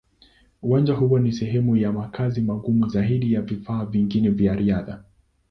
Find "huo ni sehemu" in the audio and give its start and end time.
0.93-1.77